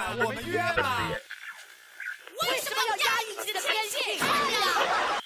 [0.00, 1.10] 呀，我们约吧。
[2.42, 4.18] 为什么要压抑自己的天性？
[4.18, 5.20] 看呀！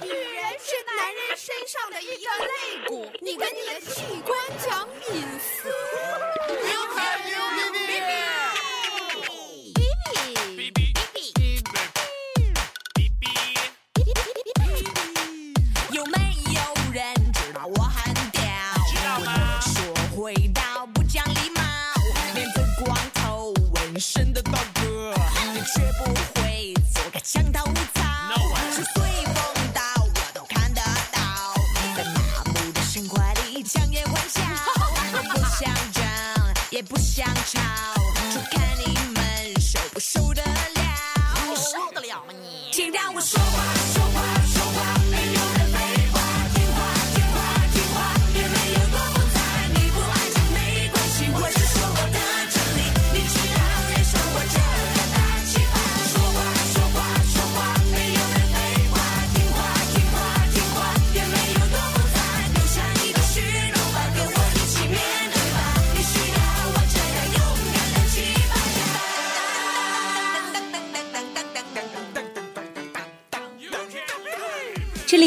[0.00, 5.72] 女人是男人身上的一个肋骨，你跟你的器官讲隐私。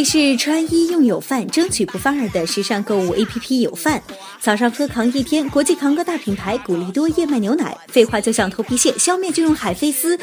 [0.09, 4.01] 是穿衣用有范，争取不翻二的时尚购物 APP 有范。
[4.39, 7.77] 早上喝扛一天，国际扛哥大品牌古力多燕麦牛奶。
[7.89, 10.17] 废话就像头皮屑，消灭就用海飞丝。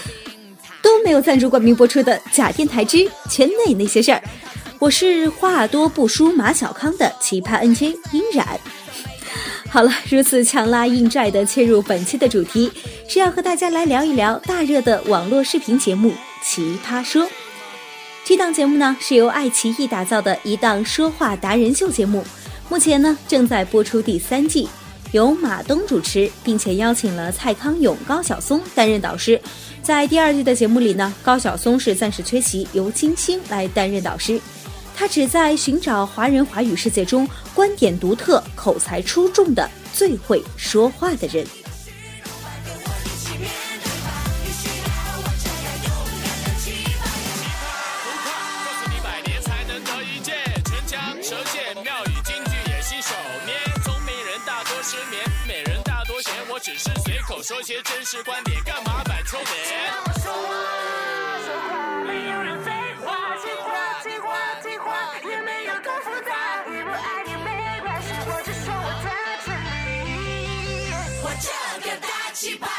[0.81, 4.23] 都没有赞助冠名播出的假电台之圈内那些事儿。
[4.79, 8.59] 我是话多不输马小康的奇葩 NJ 殷冉。
[9.69, 12.73] 好了，如此强拉硬拽的切入本期的主题，
[13.07, 16.11] 是要和大家来聊一聊大热的网络视频节目
[16.43, 17.23] 《奇葩说》。
[18.25, 22.25] 这档节目呢是由爱奇艺打造的一档说话达人秀节目，
[22.71, 24.67] 目前呢正在播出第三季，
[25.13, 29.39] 由马东主持，并且邀请了蔡康永、高晓松担任导师。
[29.83, 34.41] 在第二季的节目里呢，高晓松是暂时缺席，由金星来担任导师。
[34.97, 41.47] 他旨在寻找华人华语世界中观点独特、口才出众的最会说话的人。
[57.45, 59.93] 说些真实观点，干嘛摆臭脸？
[60.07, 60.49] 我说话，
[61.45, 62.71] 说话，没有人废
[63.05, 64.89] 话，计划，计划，计划
[65.31, 68.15] 也没有多复杂，你不爱你没关系。
[68.27, 69.13] 我只说我在
[69.45, 69.53] 这
[70.09, 70.89] 里，
[71.23, 71.51] 我这
[71.87, 72.74] 个大奇葩。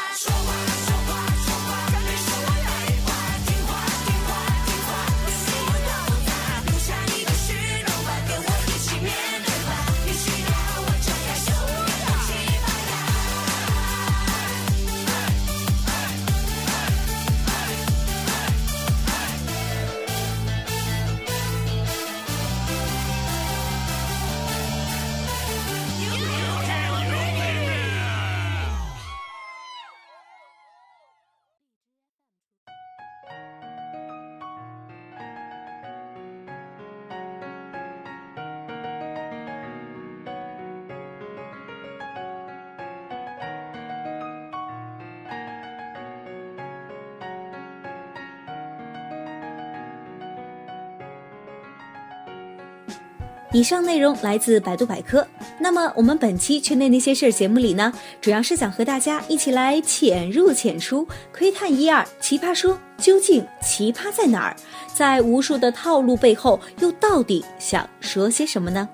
[53.52, 55.26] 以上内容来自百度百科。
[55.58, 64.56] 那么，我们本期《圈内那些事儿》节目里呢，主要是想和大家一起来浅入浅出，窥探一二奇葩说究竟奇葩在哪儿，
[64.92, 68.88] 在无数的套路背后，又到底想说些什么呢？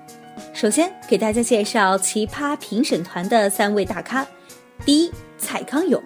[0.53, 4.25] 首先给大家介绍奇葩评审团的三位大咖。
[4.85, 6.01] 第一，蔡康永。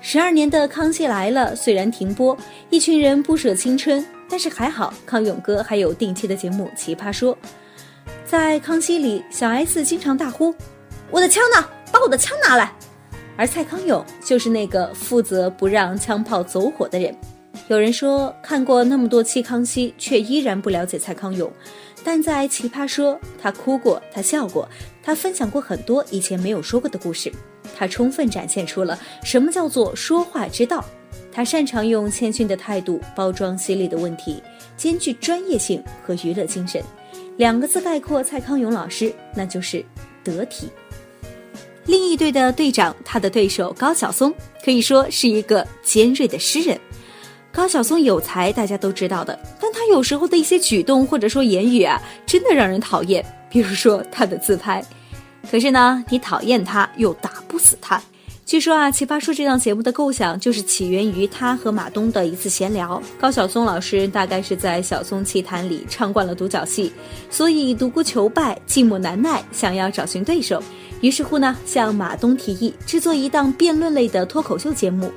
[0.00, 2.36] 十二年的《康熙来了》虽然停播，
[2.70, 7.34] 一群人不舍青春，但是还好，康永哥还有定期的节目《奇葩说》。
[8.24, 10.54] 在《康熙》里，小 S 经常大呼
[11.10, 11.68] ：“我的枪呢？
[11.92, 12.72] 把我的枪拿来！”
[13.36, 17.14] 而蔡康永就是那个负责不让枪炮走火的人。
[17.68, 21.50] 有人说，看过那么多期《康熙》，却依然不了解蔡康永，
[22.04, 24.68] 但在《奇葩说》，他哭过，他笑过，
[25.02, 27.32] 他分享过很多以前没有说过的故事，
[27.76, 30.84] 他充分展现出了什么叫做说话之道。
[31.32, 34.42] 他擅长用谦逊的态度包装犀利的问题，
[34.76, 36.82] 兼具专业性和娱乐精神。
[37.36, 39.84] 两个字概括蔡康永老师，那就是
[40.22, 40.68] 得体。
[41.86, 44.32] 另一队的队长，他的对手高晓松
[44.64, 46.78] 可以说是一个尖锐的诗人。
[47.52, 53.24] 高晓松有才，大家都知道的，但他有时候的一些举动或者说言语啊，真的让人讨厌。
[53.48, 54.84] 比如说他的自拍，
[55.50, 58.00] 可是呢，你讨厌他又打不死他。
[58.50, 63.00] 据说啊，《奇葩说》这档节目的构想就是起源于他和马东的一次闲聊。
[63.16, 66.92] 高晓松老师大概是在晓松奇谈里唱惯了独角戏，
[67.30, 70.60] 所以独孤求败，寂寞难耐，想要找寻对手。
[71.00, 75.12] 于是乎呢，向马东提议制作一档辩论类的脱口秀节目，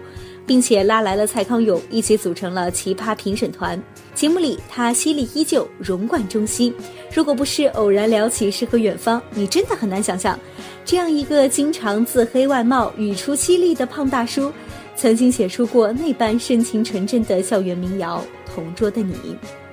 [0.46, 3.82] 并且拉来了蔡康永一起组成了奇葩评审团。
[4.14, 6.74] 节目里他犀利依旧，融贯中西。
[7.14, 10.40] 如果不是偶然聊起诗和远方，你真的很难想象，
[10.86, 14.52] 这样一个经常自黑外貌、语出犀利的胖大叔，
[14.96, 18.24] 曾经写出过那般深情纯真的校园民谣
[18.54, 19.14] 《同桌的你》。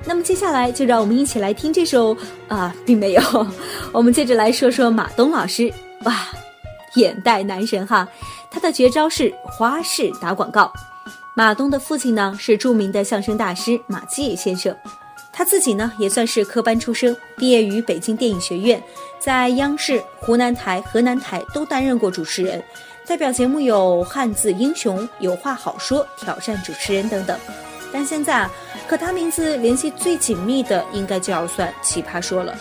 [0.06, 2.16] 那么接下来就让我们一起来听这首
[2.48, 3.22] 啊，并没有，
[3.92, 5.70] 我们接着来说说马东老师。
[6.04, 6.28] 哇，
[6.94, 8.08] 眼袋男神哈！
[8.50, 10.72] 他的绝招是花式打广告。
[11.34, 14.76] 马东的父亲呢是著名的相声大师马季先生，
[15.32, 18.82] 他自己呢也算是科班出身，毕业于北京电影学院，
[19.18, 22.62] 在央视、湖南台、河南台都担任过主持人，
[23.06, 27.38] 代表节目有《汉字英雄》《有话好说》《挑战主持人》等等。
[27.92, 28.50] 但现在啊，
[28.88, 32.54] 和他名字联系最紧密的，应该就要算《奇葩说》了。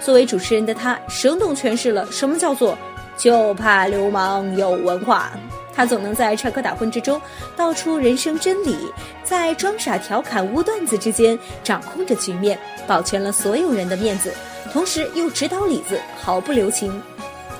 [0.00, 2.76] 作为主持人的他，生动诠释了什么叫做
[3.16, 5.32] “就怕流氓有文化”。
[5.74, 7.20] 他总能在插科打诨之中
[7.54, 8.76] 道出人生真理，
[9.22, 14.32] 在装傻调侃污段子之间掌控着局面，保全了所有人的面子，
[14.72, 17.02] 同时又指导李子毫不留情。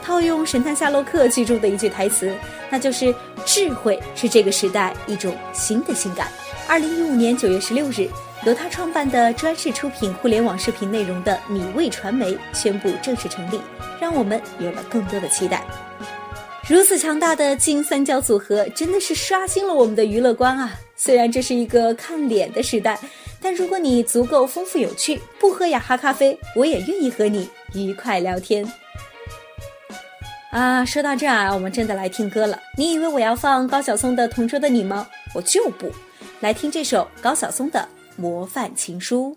[0.02, 2.34] 套用神探夏洛克剧中的一句台词，
[2.70, 3.14] 那就是
[3.44, 6.28] “智慧是这个时代一种新的性感”。
[6.68, 8.08] 二零一五年九月十六日。
[8.44, 13.58] 由他创办的专事出品互联网视频内容的米味传媒宣布正式成立，
[14.00, 15.64] 让我们有了更多的期待。
[16.68, 20.74] 如此强大的金三角组合，真的是刷新了我们的娱乐观啊！
[20.96, 22.98] 虽然这是一个看脸的时代，
[23.40, 28.68] 但如果你足够丰富有趣，不喝雅哈咖啡，我也愿意和你愉快聊天。
[30.50, 32.58] 啊，说到这儿啊，我们真的来听歌了。
[32.76, 35.06] 你以为我要放高晓松的《同桌的你》吗？
[35.34, 35.92] 我就不
[36.40, 37.88] 来听这首高晓松的。
[38.16, 39.36] 模范情书。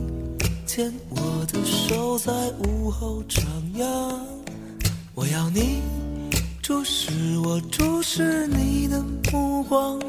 [0.81, 2.33] 牵我的手在
[2.65, 3.43] 午后徜
[3.77, 3.85] 徉。
[5.13, 5.79] 我要你
[6.59, 7.11] 注视
[7.45, 8.99] 我，注视你的
[9.31, 10.01] 目光，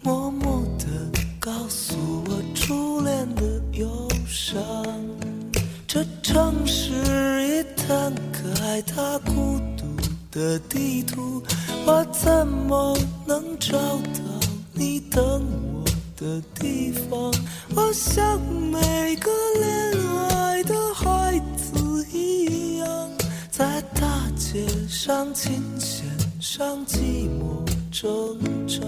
[0.00, 0.86] 默默地
[1.38, 1.94] 告诉
[2.24, 3.42] 我初恋的
[3.72, 4.56] 忧伤。
[5.86, 6.94] 这城市
[7.46, 9.84] 一摊开它孤独
[10.30, 11.42] 的地图，
[11.84, 12.96] 我怎么
[13.26, 14.22] 能找到
[14.72, 15.75] 你等我
[16.16, 17.32] 的地方？
[17.74, 18.40] 我像
[18.70, 19.92] 每个恋
[20.30, 23.10] 爱的孩子一样。
[23.50, 26.04] 在大街上，琴弦
[26.40, 28.80] 上，寂寞挣扎。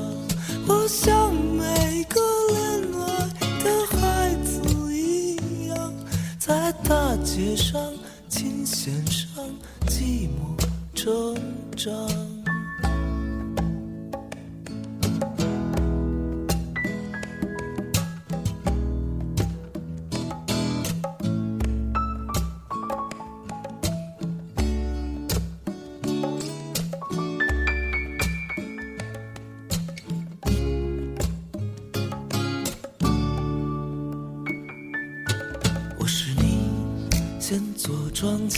[0.66, 2.58] 我像每个恋
[3.00, 3.06] 爱
[3.64, 4.60] 的孩子
[4.94, 5.94] 一样，
[6.38, 7.80] 在大街上，
[8.28, 9.44] 琴弦上，
[9.86, 10.62] 寂寞
[10.94, 11.34] 挣
[11.76, 11.90] 扎。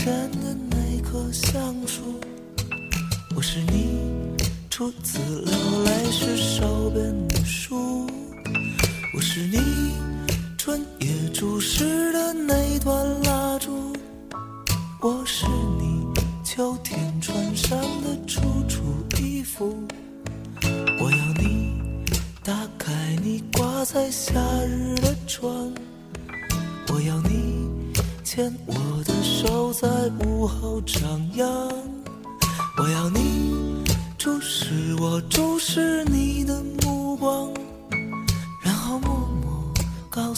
[0.02, 2.19] 前的那棵橡树，
[3.37, 3.99] 我是你
[4.71, 5.45] 初次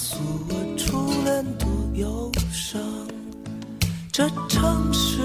[0.02, 0.18] 诉
[0.48, 1.68] 我初恋多。
[1.94, 2.80] 忧伤。
[4.10, 5.22] 这城市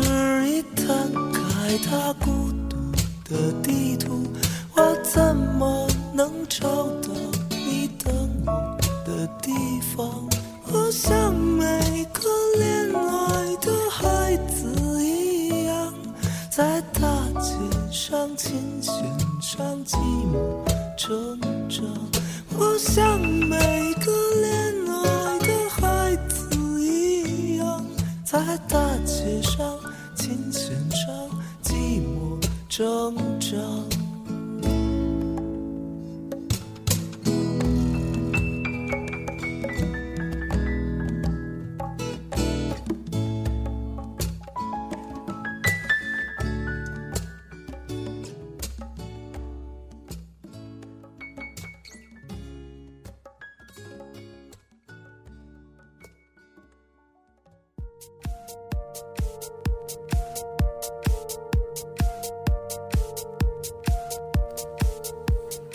[0.47, 2.77] 已摊开它孤独
[3.23, 4.27] 的地图，
[4.75, 6.67] 我怎么能找
[7.01, 7.09] 到
[7.49, 8.13] 你等
[8.45, 9.51] 我的地
[9.95, 10.07] 方？
[10.71, 12.21] 我像每个
[12.57, 15.91] 恋爱的孩子一样，
[16.51, 17.09] 在大
[17.41, 17.51] 街
[17.91, 18.93] 上、琴弦
[19.41, 19.95] 上寂
[20.31, 20.37] 寞
[20.95, 21.83] 成长。
[22.59, 24.66] 我像每个恋
[28.29, 29.79] 在大街上、
[30.13, 31.09] 琴弦上
[31.63, 33.96] 寂寞成长。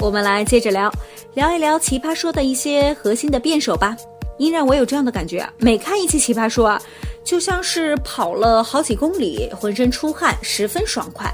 [0.02, 0.90] 我们来接着聊，
[1.34, 3.96] 聊一聊《奇葩说》的一些核心的辩手吧。
[4.36, 6.82] 依然，我有这样的感觉，每看一期《奇葩说》啊，
[7.22, 11.32] 就像是跑了好几公里，浑身出汗，十分爽快。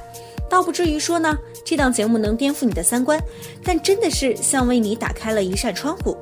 [0.50, 1.34] 倒不至于说呢，
[1.64, 3.18] 这档节目能颠覆你的三观，
[3.64, 6.14] 但真的是像为你打开了一扇窗户，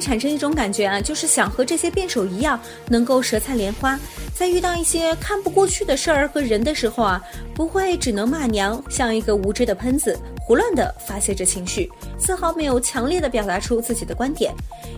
[0.00, 3.98] 产生一种感觉啊，就是想和这些辩手一样，能够舌灿莲花，
[4.34, 7.22] 在遇到一些看不过去的事儿和人的时候啊，
[7.54, 14.52] 不会只能骂娘，像一个无知的喷子，胡乱的发泄着情绪，丝毫没有强烈的表达出自己的观点，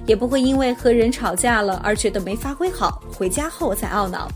[0.07, 4.29] 也不会因为和人吵架了而觉得没发挥好，回家后再懊恼。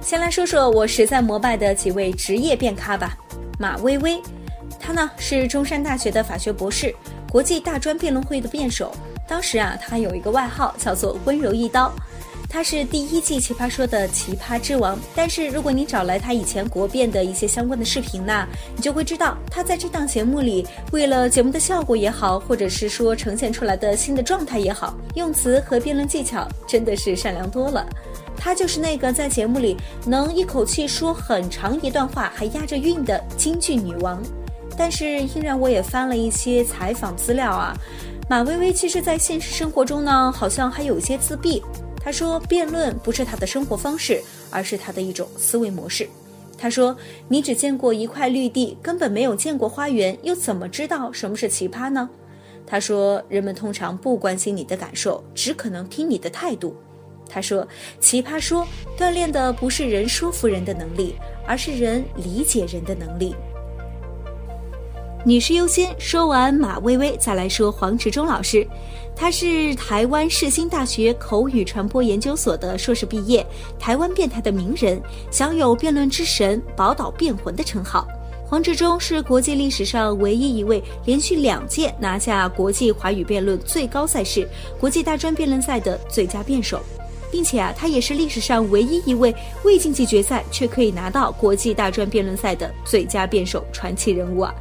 [0.00, 3.16] 先来说说我实在膜拜的几位职业辩咖吧。
[3.58, 4.20] 马薇薇，
[4.78, 6.94] 她呢是中山大学的法学博士，
[7.30, 8.94] 国际大专辩论会的辩手。
[9.26, 11.92] 当时啊，她有一个外号叫做“温柔一刀”。
[12.48, 14.96] 她是第一季《奇葩说》的奇葩之王。
[15.14, 27.84] 但是如果你找来她以前国辩的一些相关的视频呢，你就会知道，她在这档节目里，为了节目的效果也好，或者是说呈现出来的新的状态也好，用词和辩论技巧真的是善良多了。
[28.36, 29.76] 她就是那个在节目里
[30.06, 34.22] 能一口气说很长一段话还押着韵的京剧女王。
[34.76, 37.76] 但是，依然我也翻了一些采访资料啊，
[38.26, 41.62] 马薇薇其实在现实生活中呢，好像还有一些自闭。
[42.02, 46.08] 她说，辩论不是她的生活方式，而是她的一种思维模式。
[46.56, 46.96] 她说
[47.28, 52.08] ：“你只见过一块绿地，根本没有见过花园，又怎么知道什么是奇葩呢？”
[52.66, 56.74] 她说：“人们通常不关心你的感受，只可能听你的态度。”
[57.28, 57.66] 他说
[58.00, 58.66] ：“奇葩说
[58.98, 61.14] 锻炼的不是人说服人的能力，
[61.46, 63.34] 而是人理解人的能力。”
[65.26, 65.94] 女士优先。
[65.98, 68.66] 说完马薇薇，再来说黄执中老师。
[69.16, 73.44] 他是台湾世新大学口语传播研究所的硕士毕业，
[73.78, 75.00] 台湾辩台的名人，
[75.30, 78.06] 享有辩论之神、宝岛辩魂的称号。
[78.44, 84.46] 黄执中是国际历史上唯一一位连续两届拿下国际华语辩论最高赛事——
[84.78, 86.80] 国际大专辩论赛的最佳辩手。
[87.30, 94.54] 并且啊，他也是历史上唯一一位未晋级决赛却可以拿到国际大专辩论赛的最佳辩手传奇人物啊！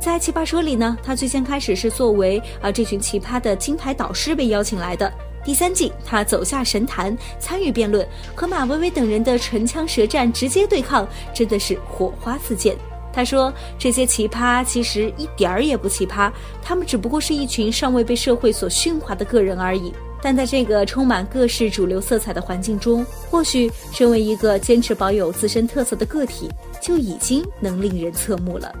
[0.00, 5.12] 在《奇葩说》里呢，他最先开始是作为啊这群奇葩的金牌导师被邀请来的。
[5.44, 12.76] 第三季，他走下神坛参与辩论，和马薇薇等人的唇枪舌战直接对抗，真的是火花四溅。
[13.12, 16.30] 他说：“这些奇葩其实一点儿也不奇葩，
[16.62, 19.92] 他们只不过是一群尚未被社会所驯化的个人而已。
[20.20, 26.48] 但在这个充满各式主流色彩的环境中，或许身为一个坚持保有自身特色的个体，
[26.80, 28.72] 就已经能令人侧目了。”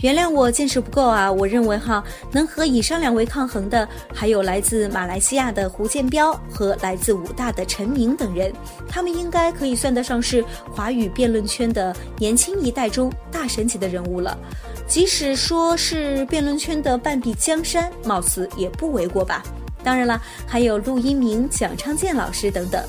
[0.00, 1.30] 原谅我见识不够啊！
[1.30, 8.52] 我认为哈，能和以上两位抗衡的，还有来自马来西亚的胡建彪和来自武大的陈明等人，
[8.88, 14.38] 他们应该可以算得上是华语辩论圈的年轻一代中大神级的人物了。
[14.86, 19.42] 即使说是辩论圈的半壁江山，貌似也不为过吧。
[19.82, 22.82] 当然了，还有陆一鸣、蒋昌建老师等等。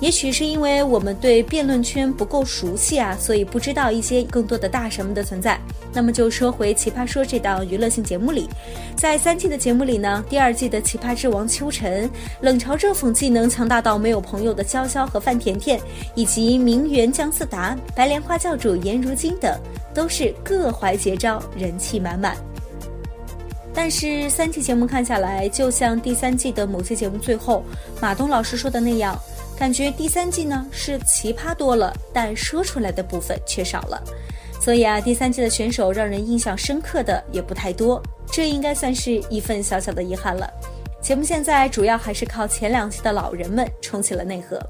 [0.00, 5.58] 也许是因为我们对辩论圈不够熟悉啊，所以不知道一些更多的大神们的存在。
[5.90, 8.46] 那么就说回《奇葩说》这档娱乐性节目里，
[8.94, 12.10] 在三季的节目里呢，第二季的奇葩之王秋晨，
[12.42, 15.80] 冷嘲热讽技能强大到没有朋友的潇潇和范甜甜，
[16.14, 19.58] 以及名媛姜思达、白莲花教主颜如晶等，
[19.94, 22.36] 都是各怀绝招，人气满满。
[23.72, 27.64] 但是三季节目看下来，就像第三季的某些节目最后
[27.98, 29.18] 马东老师说的那样。
[29.58, 34.02] 感觉第三季呢是奇葩多了，但说出来的部分却少了，
[34.60, 40.46] 所以啊，第三季的选手让人印象深刻的也不太多，这应该算是一份小小的遗憾了。
[41.00, 44.60] 节目现在主要还是靠前两季的老人们撑起了内核。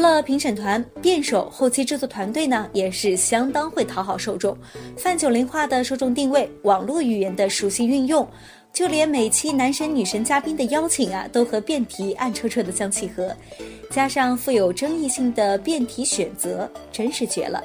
[0.00, 4.56] 除了评审团，辩手后期制作团队呢也是相当会讨好受众，
[4.96, 8.26] 泛九零化的受众定位，网络语言的熟悉运用，
[8.72, 13.30] 就连每期男神女神嘉宾的邀请啊，都和辩题暗戳戳的相契合，
[13.90, 17.62] 加上富有争议性的辩题选择，真是绝了。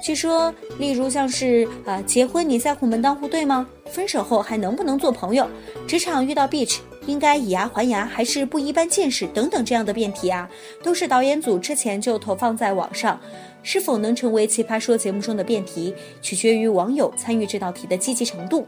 [0.00, 3.66] 据说，例如像是啊，结婚你在乎门当户对吗？
[3.86, 5.44] 分手后还能不能做朋友？
[5.88, 6.76] 职场遇到 bitch。
[7.06, 10.48] 应该以牙还牙，还是不一般见识等等这样的辩题啊，
[10.82, 13.20] 都是导演组之前就投放在网上。
[13.66, 18.66] 是否能成为《奇葩说》节目中的辩题，取决于网友参与这道题的积极程度。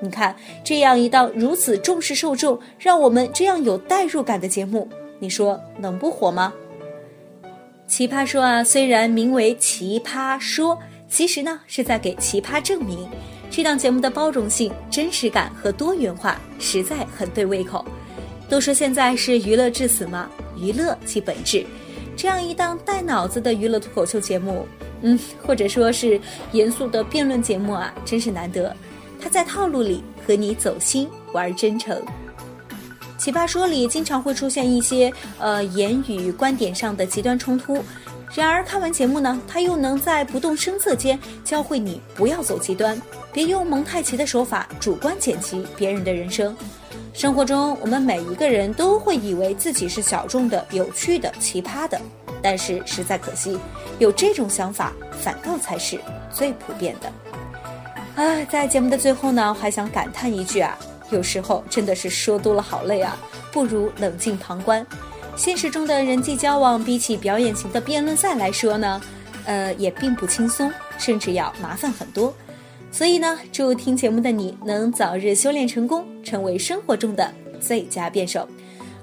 [0.00, 6.52] 你看，这样一档如此重视受众，让我们这样有代入感的节目，你说能不火吗？
[7.86, 10.76] 《奇葩说》啊，虽然名为《奇葩说》，
[11.08, 13.08] 其实呢是在给奇葩证明。
[13.50, 17.84] 这档节目的包容性、真实感和多元化实在很对胃口。
[18.48, 21.64] 都说现在是娱乐至死嘛，娱乐其本质。
[22.16, 24.66] 这样一档带脑子的娱乐脱口秀节目，
[25.02, 26.20] 嗯，或者说是
[26.52, 28.74] 严肃的辩论节目啊，真是难得。
[29.20, 32.00] 他在套路里和你走心玩真诚。
[33.18, 37.82] 奇葩说里经常会出现一些呃言语观点上的极端冲突。
[38.34, 43.00] 然而看完节目呢，他又能在不动声色间教会你不要走极端，
[43.32, 46.56] 别用蒙太奇的手法主观剪辑别人的人生。
[47.14, 52.00] 生活中，我们每一个人都会以为自己是小众的、有趣的、奇葩的，
[52.40, 53.58] 但是实在可惜，
[53.98, 55.98] 有这种想法反倒才是
[56.30, 58.22] 最普遍的。
[58.22, 60.78] 啊，在节目的最后呢，还想感叹一句啊，
[61.10, 63.16] 有时候真的是说多了好累啊，
[63.50, 64.86] 不如冷静旁观。
[65.38, 69.00] 现实中的人际交往，比起表演型的辩论赛来说呢，
[69.46, 72.34] 呃，也并不轻松，甚至要麻烦很多。
[72.90, 78.48] 所以呢，祝听节目的你能早日修炼成功，成为生活中的最佳辩手。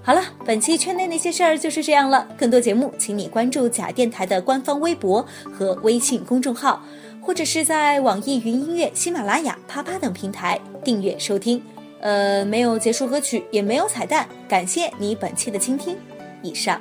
[0.04, 2.28] 好了，本期圈内那些事儿就是这样了。
[2.38, 6.84] 更多节目，请你关注假电台的官方微博和微信公众号，
[7.22, 11.62] 或者是在网易云音乐、喜马拉雅、啪啪等平台订阅收听。
[12.02, 15.98] 呃，没有结束歌曲，也没有彩蛋，感谢你本期的倾听。
[16.46, 16.80] 以上。